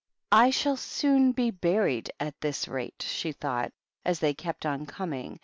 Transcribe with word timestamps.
"I 0.31 0.49
shall 0.49 0.77
soon 0.77 1.31
be 1.31 1.51
buried 1.51 2.09
at 2.19 2.41
this 2.41 2.67
rate," 2.67 3.03
she 3.07 3.31
thought, 3.33 3.71
as 4.03 4.17
they 4.17 4.33
kept 4.33 4.65
on 4.65 4.87
coming. 4.87 5.39